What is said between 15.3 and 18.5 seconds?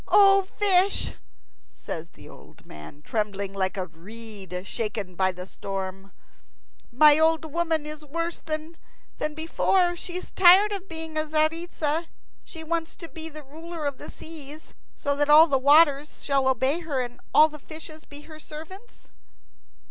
the waters shall obey her and all the fishes be her